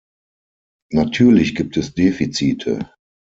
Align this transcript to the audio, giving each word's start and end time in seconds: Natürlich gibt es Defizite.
Natürlich 0.91 1.53
gibt 1.53 1.77
es 1.77 1.93
Defizite. 1.93 2.89